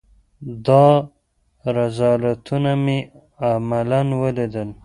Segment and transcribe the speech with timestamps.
[0.65, 0.85] دا
[1.77, 2.97] رذالتونه مې
[3.49, 4.69] عملاً وليدل.